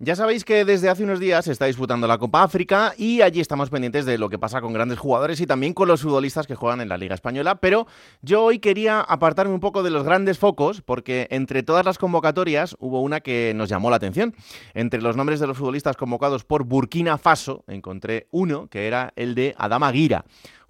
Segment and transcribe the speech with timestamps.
[0.00, 3.40] Ya sabéis que desde hace unos días se está disputando la Copa África y allí
[3.40, 6.54] estamos pendientes de lo que pasa con grandes jugadores y también con los futbolistas que
[6.54, 7.88] juegan en la Liga Española, pero
[8.22, 12.76] yo hoy quería apartarme un poco de los grandes focos porque entre todas las convocatorias
[12.78, 14.36] hubo una que nos llamó la atención.
[14.72, 19.34] Entre los nombres de los futbolistas convocados por Burkina Faso encontré uno que era el
[19.34, 20.24] de Adama Guira.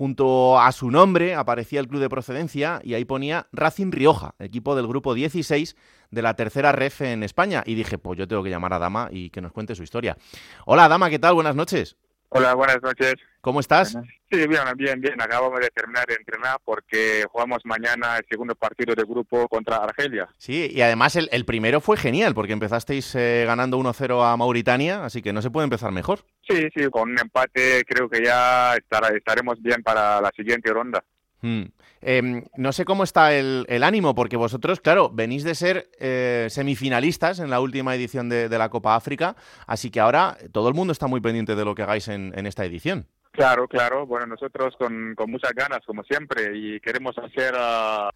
[0.00, 4.74] Junto a su nombre aparecía el club de procedencia y ahí ponía Racing Rioja, equipo
[4.74, 5.76] del grupo 16
[6.10, 7.62] de la tercera ref en España.
[7.66, 10.16] Y dije, pues yo tengo que llamar a Dama y que nos cuente su historia.
[10.64, 11.34] Hola Dama, ¿qué tal?
[11.34, 11.98] Buenas noches.
[12.32, 13.14] Hola, buenas noches.
[13.40, 13.98] ¿Cómo estás?
[14.30, 15.20] Sí, bien, bien, bien.
[15.20, 20.28] Acabamos de terminar de entrenar porque jugamos mañana el segundo partido de grupo contra Argelia.
[20.36, 25.22] Sí, y además el, primero fue genial porque empezasteis eh, ganando 1-0 a Mauritania, así
[25.22, 26.20] que no se puede empezar mejor.
[26.48, 31.02] Sí, sí, con un empate creo que ya estaremos bien para la siguiente ronda.
[31.42, 31.64] Hmm.
[32.02, 37.40] Em, no sé cómo está el, ánimo, porque vosotros, claro, venís de ser eh, semifinalistas
[37.40, 41.06] en la última edición de, la Copa África, así que ahora todo el mundo está
[41.06, 43.06] muy pendiente de lo que hagáis en, esta edición.
[43.32, 44.06] Claro, claro.
[44.06, 48.10] Bueno, nosotros con, muchas ganas, como siempre, y queremos hacer uh,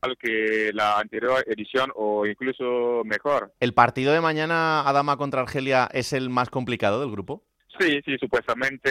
[0.00, 3.52] algo que la anterior edición o incluso mejor.
[3.60, 7.42] ¿El partido de mañana, Adama contra Argelia, es el más complicado del grupo?
[7.78, 8.90] Sí, sí, supuestamente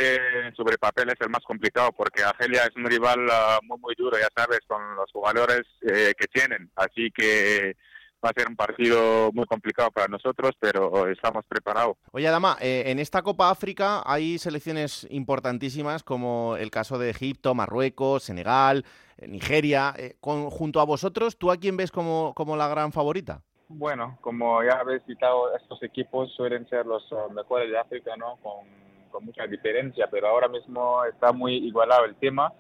[0.56, 4.18] sobre papel es el más complicado porque Argelia es un rival ah, muy, muy duro,
[4.18, 6.72] ya sabes, con los jugadores eh, que tienen.
[6.76, 7.76] Así que
[8.24, 11.98] va a ser un partido muy complicado para nosotros, pero estamos preparados.
[12.12, 17.54] Oye, Adama, eh, en esta Copa África hay selecciones importantísimas como el caso de Egipto,
[17.54, 18.86] Marruecos, Senegal,
[19.18, 19.94] eh, Nigeria.
[20.22, 23.44] junto a vosotros, ¿tú a quién ves como, como la gran favorita?
[23.70, 28.38] Bueno, como ya habéis citado, estos equipos suelen ser los uh, mejores de África, ¿no?
[28.42, 28.66] Con,
[29.20, 32.54] mucha diferencia, pero ahora mismo está muy igualado el tema,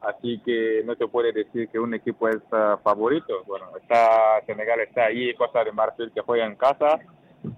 [0.00, 3.42] así que no se puede decir que un equipo es uh, favorito.
[3.46, 7.00] Bueno, está Senegal está ahí, Costa de Marfil que juega en casa,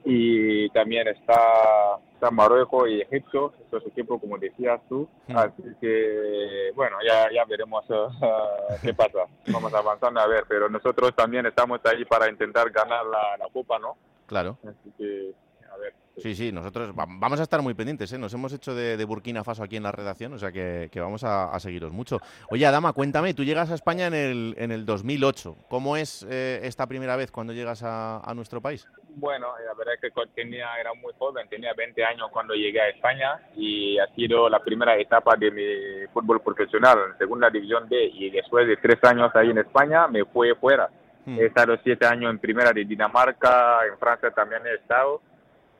[0.04, 5.36] y también está, está Marruecos y Egipto, estos equipos como decías tú, hmm.
[5.36, 8.08] así que bueno, ya, ya veremos uh,
[8.82, 13.36] qué pasa, vamos avanzando a ver, pero nosotros también estamos ahí para intentar ganar la,
[13.38, 13.96] la copa, ¿no?
[14.26, 14.58] Claro.
[14.64, 15.32] Así que.
[16.18, 18.18] Sí, sí, nosotros vamos a estar muy pendientes, ¿eh?
[18.18, 21.58] nos hemos hecho de, Burkina Faso aquí en la redacción, o sea que, vamos a,
[21.60, 22.20] seguiros mucho.
[22.50, 26.60] Oye, Adama, cuéntame, tú llegas a España en el, en el 2008, ¿cómo es eh,
[26.62, 28.88] esta primera vez cuando llegas a, nuestro país?
[29.16, 32.88] Bueno, la verdad es que tenía, era muy joven, tenía 20 años cuando llegué a
[32.88, 38.10] España y ha sido la primera etapa de mi fútbol profesional en segunda división B
[38.12, 40.88] y después de tres años ahí en España me fui fuera.
[41.24, 41.38] Hmm.
[41.38, 45.20] He estado siete años en primera de Dinamarca, en Francia también he estado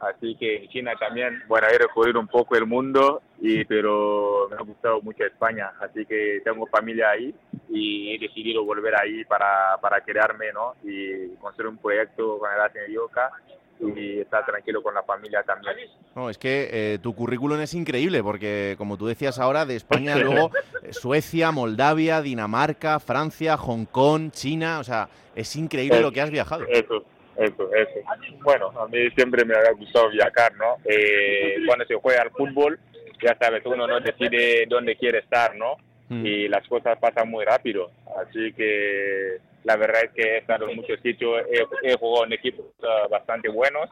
[0.01, 4.57] Así que en China también, bueno, he recorrido un poco el mundo, y, pero me
[4.57, 7.35] ha gustado mucho España, así que tengo familia ahí
[7.71, 10.75] y he decidido volver ahí para, para quedarme, ¿no?
[10.85, 13.33] Y construir un proyecto con el Yoka
[13.81, 15.77] y estar tranquilo con la familia también.
[16.15, 20.17] No, es que eh, tu currículum es increíble porque, como tú decías ahora, de España
[20.17, 20.51] luego
[20.83, 26.31] eh, Suecia, Moldavia, Dinamarca, Francia, Hong Kong, China, o sea, es increíble lo que has
[26.31, 26.65] viajado.
[26.69, 27.05] Eso,
[27.39, 28.01] eso, eso.
[28.43, 30.77] Bueno, a mí siempre me ha gustado viajar, ¿no?
[30.85, 32.79] Eh, cuando se juega al fútbol,
[33.23, 35.77] ya sabes, uno no decide dónde quiere estar, ¿no?
[36.09, 36.25] Mm.
[36.25, 37.91] Y las cosas pasan muy rápido.
[38.17, 41.43] Así que la verdad es que he estado en muchos sitios,
[41.83, 43.91] he, jugado en equipos uh, bastante buenos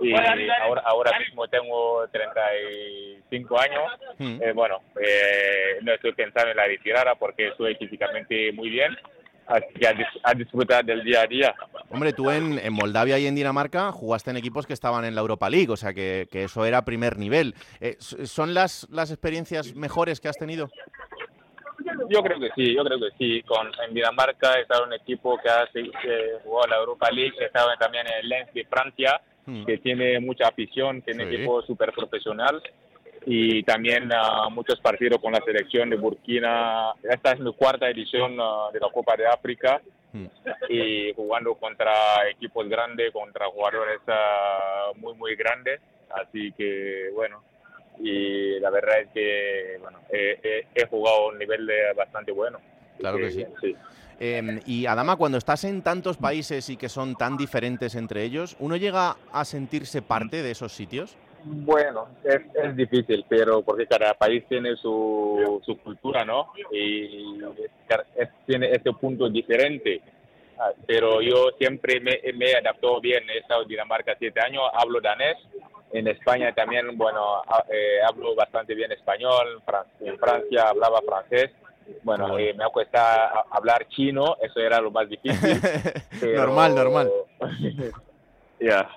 [0.00, 3.82] y ahora, ahora mismo tengo 35 años.
[4.18, 4.42] Mm.
[4.42, 8.96] Eh, bueno, eh, no estoy pensando en la retirada porque estoy físicamente muy bien
[9.46, 11.54] Así que a, disfrutar del día a día.
[11.92, 15.50] Hombre, tú en, Moldavia y en Dinamarca jugaste en equipos que estaban en la Europa
[15.50, 17.54] League, o sea que, eso era primer nivel.
[17.80, 20.70] Eh, ¿Son las, las experiencias mejores que has tenido?
[22.08, 23.42] Yo creo que sí, yo creo que sí.
[23.42, 25.68] Con, en Dinamarca en un equipo que ha
[26.42, 29.64] jugado la Europa League, he estado también en el Lens de Francia, hmm.
[29.64, 32.62] que tiene mucha afición, tiene un equipo súper profesional
[33.24, 36.92] y también uh, muchos partidos con la selección de Burkina.
[37.02, 39.80] Esta es mi cuarta edición uh, de la Copa de África
[40.12, 40.26] mm.
[40.68, 41.92] y jugando contra
[42.30, 45.80] equipos grandes, contra jugadores uh, muy, muy grandes.
[46.10, 47.42] Así que, bueno,
[47.98, 52.58] y la verdad es que, bueno, he, jugado a un nivel bastante bueno.
[52.98, 53.46] Claro que, sí.
[53.60, 53.76] sí.
[54.24, 58.54] Em, y Adama, cuando estás en tantos países y que son tan diferentes entre ellos,
[58.60, 61.16] ¿uno llega a sentirse parte de esos sitios?
[61.44, 66.52] Bueno, es, es difícil, pero porque cada país tiene su, su cultura, ¿no?
[66.72, 67.40] Y
[68.46, 70.00] tiene este punto diferente.
[70.58, 73.28] Ah, pero yo siempre me, me he adaptado bien.
[73.28, 75.36] He estado en Dinamarca siete años, hablo danés.
[75.92, 79.62] En España también, bueno, eh, hablo bastante bien español.
[80.00, 81.50] En Francia hablaba francés.
[82.02, 85.60] Bueno, eh, me ha costado hablar chino, eso era lo más difícil.
[86.36, 87.10] normal, normal.
[88.60, 88.88] Ya.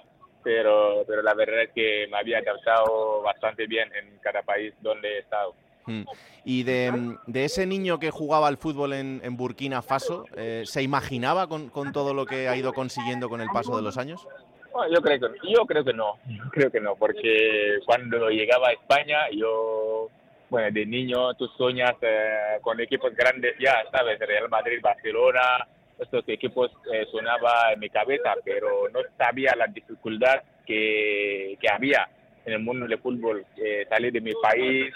[0.45, 5.15] Pero, pero la verdad es que me había adaptado bastante bien en cada país donde
[5.15, 5.55] he estado.
[5.87, 6.03] Mm.
[6.45, 10.83] Y de, de, ese niño que jugaba al fútbol en, en Burkina Faso, eh, ¿se
[10.83, 14.27] imaginaba con, con, todo lo que ha ido consiguiendo con el paso de los años?
[14.71, 16.19] Bueno, yo creo que yo creo que no,
[16.51, 20.09] creo que no, porque cuando llegaba a España, yo,
[20.49, 25.67] bueno, de niño tú sueñas eh, con equipos grandes ya, sabes, Real Madrid, Barcelona,
[25.99, 32.09] estos equipos eh, sonaba en mi cabeza, pero no sabía la dificultad que, que había
[32.45, 34.93] en el mundo del fútbol, eh, salir de mi país,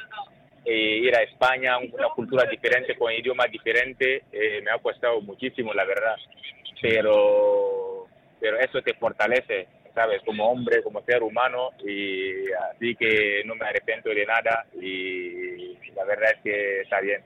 [0.66, 5.74] eh, ir a España, una cultura diferente, con idioma diferente, eh, me ha costado muchísimo,
[5.74, 6.16] la verdad.
[6.82, 8.08] Pero,
[8.40, 10.22] pero eso te fortalece, ¿sabes?
[10.24, 16.06] Como hombre, como ser humano, y así que no me arrepiento de nada y la
[16.06, 17.22] verdad es que está bien.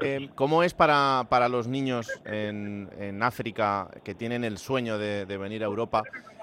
[0.00, 5.26] Eh, ¿Cómo es para, para los niños en, en, África que tienen el sueño de,
[5.26, 6.02] de venir a Europa?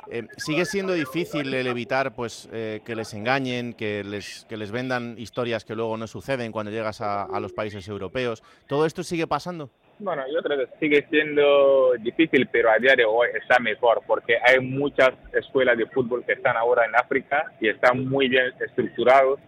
[0.10, 4.72] Eh, ¿Sigue siendo difícil el evitar pues, eh, que les engañen, que les, que les
[4.72, 8.42] vendan historias que luego no suceden cuando llegas a, a, los países europeos?
[8.68, 9.69] ¿Todo esto sigue pasando?
[10.00, 14.38] Bueno, yo creo que sigue siendo difícil, pero a día de hoy está mejor porque
[14.45, 19.39] hay muchas escuelas de fútbol que están ahora en África y están muy bien estructurados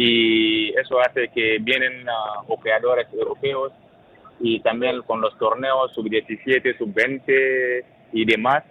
[0.00, 3.72] y eso hace que vienen uh, operadores europeos
[4.38, 8.62] y también con los torneos sub-17, sub-20 y demás.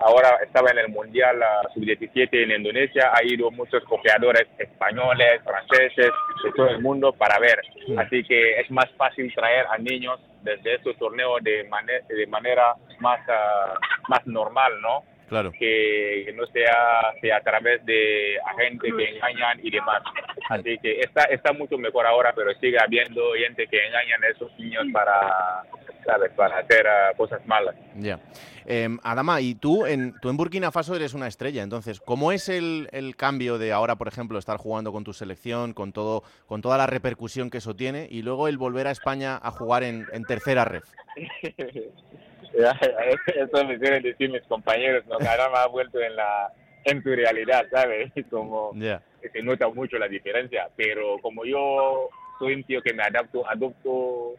[0.00, 6.10] Ahora estaba en el Mundial uh, sub-17 en Indonesia, ha ido muchos copiadores españoles, franceses,
[6.42, 7.60] de todo el mundo para ver.
[7.96, 12.74] Así que es más fácil traer a niños desde estos torneos de, manera de manera
[12.98, 13.78] más, uh,
[14.08, 15.04] más normal, ¿no?
[15.28, 15.52] Claro.
[15.58, 20.02] Que, no sea, sea a través de agentes que engañan y demás.
[20.48, 24.58] Así que está, está mucho mejor ahora, pero sigue habiendo gente que engañan a esos
[24.58, 25.64] niños para,
[26.04, 26.32] ¿sabes?
[26.32, 27.74] para hacer uh, cosas malas.
[27.96, 28.16] Ya.
[28.16, 28.20] Yeah.
[28.66, 32.48] Eh, Adama, y tú en, tú en Burkina Faso eres una estrella, entonces, ¿cómo es
[32.48, 36.62] el, el, cambio de ahora, por ejemplo, estar jugando con tu selección, con, todo, con
[36.62, 40.06] toda la repercusión que eso tiene, y luego el volver a España a jugar en,
[40.12, 40.84] en tercera ref?
[43.34, 45.14] Eso me suelen decir mis compañeros, ¿no?
[45.14, 46.52] Ahora me ha vuelto en la
[46.84, 48.12] en tu realidad, ¿sabes?
[48.30, 49.02] Como yeah.
[49.32, 54.34] se nota mucho la diferencia, pero como yo soy un tío que me adapto, adopto,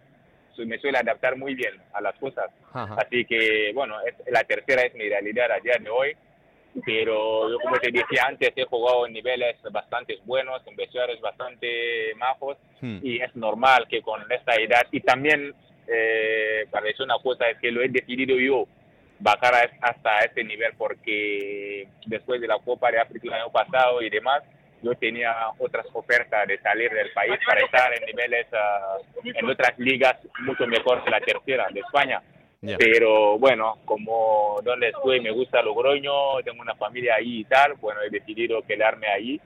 [0.58, 2.52] me suele adaptar muy bien a las cosas.
[2.72, 2.96] Ajá.
[3.04, 6.16] Así que, bueno, es, la tercera es mi realidad a día de hoy,
[6.86, 12.14] pero yo como te decía antes, he jugado en niveles bastante buenos, en vestuarios bastante
[12.18, 13.00] majos, Hmm.
[13.02, 15.54] y es normal que con esta edad, y también
[15.88, 18.68] eh, para decir una cosa es que lo he decidido yo
[19.20, 24.10] bajar hasta este nivel porque después de la Copa de África el año pasado y
[24.10, 24.44] demás
[24.82, 29.78] yo tenía otras ofertas de salir del país para estar en niveles uh, en otras
[29.80, 32.22] ligas mucho mejor que la tercera de España
[32.62, 32.78] Yeah.
[32.80, 38.02] pero bueno como donde estoy me gusta Logroño tengo una familia ahí y tal bueno
[38.02, 39.40] he decidido quedarme ahí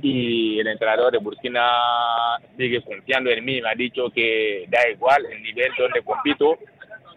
[0.00, 5.26] Y el entrenador de Burkina sigue confiando en mí, me ha dicho que da igual
[5.26, 6.58] el nivel donde compito,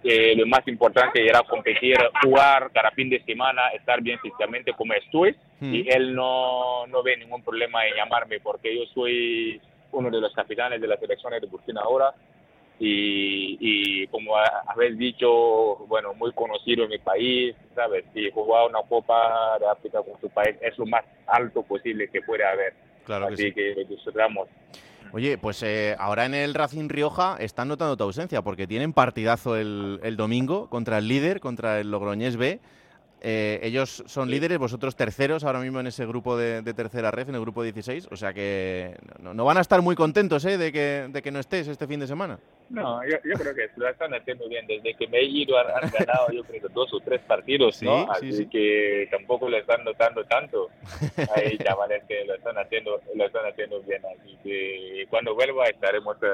[0.02, 4.94] que lo más importante era competir, jugar cada fin de semana, estar bien físicamente como
[4.94, 9.62] estoy, y él no, no ve ningún problema en llamarme porque yo soy
[9.92, 12.14] uno de los capitanes de las selecciones de Burkina ahora
[12.80, 15.28] y, y como ha- habéis dicho,
[15.88, 18.06] bueno, muy conocido en mi país, ¿sabes?
[18.14, 22.22] Y jugar una Copa de África con su país es lo más alto posible que
[22.22, 22.74] puede haber.
[23.06, 23.52] Claro que Así sí.
[23.54, 24.48] que disfrutamos.
[25.14, 29.56] Oye, pues eh, ahora en el Racing Rioja están notando tu ausencia porque tienen partidazo
[29.56, 32.60] el, el domingo contra el líder, contra el Logroñés B.
[33.22, 37.30] Eh, ellos son líderes, vosotros terceros ahora mismo en ese grupo de, de tercera red,
[37.30, 38.10] en el grupo 16.
[38.12, 40.58] O sea que no, no van a estar muy contentos ¿eh?
[40.58, 42.38] de, que, de que no estés este fin de semana.
[42.70, 44.66] No, yo, yo creo que lo están haciendo bien.
[44.68, 47.76] Desde que me he ido han, han ganado yo creo que dos o tres partidos,
[47.78, 48.04] Sí, ¿no?
[48.06, 48.46] sí, Así sí.
[48.48, 50.70] que tampoco le están notando tanto.
[51.36, 54.02] Hay chavales que lo están haciendo, lo están haciendo bien.
[54.20, 56.28] Así que cuando vuelva estaremos, eh,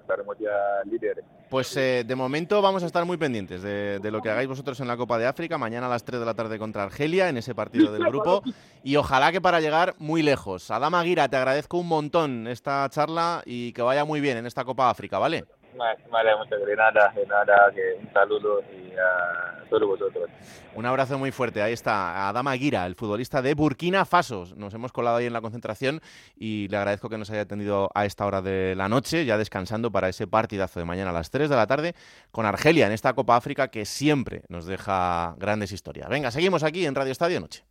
[0.00, 0.50] estaremos ya
[0.90, 1.24] líderes.
[1.48, 4.78] Pues eh, de momento vamos a estar muy pendientes de, de lo que hagáis vosotros
[4.80, 7.38] en la Copa de África, mañana a las 3 de la tarde contra Argelia, en
[7.38, 8.42] ese partido del grupo,
[8.84, 10.70] y ojalá que para llegar muy lejos.
[10.70, 14.64] Adama Aguira, te agradezco un montón esta charla y que vaya muy bien en esta
[14.64, 15.44] Copa África, ¿vale?
[15.76, 17.28] Vale, muchas gracias.
[17.28, 20.28] Nada, que un saludo y a todos vosotros.
[20.74, 21.62] Un abrazo muy fuerte.
[21.62, 24.44] Ahí está Adama Aguira, el futbolista de Burkina Faso.
[24.56, 26.00] Nos hemos colado ahí en la concentración
[26.36, 29.90] y le agradezco que nos haya atendido a esta hora de la noche, ya descansando
[29.90, 31.94] para ese partidazo de mañana a las 3 de la tarde
[32.30, 36.08] con Argelia en esta Copa África que siempre nos deja grandes historias.
[36.08, 37.64] Venga, seguimos aquí en Radio Estadio Noche.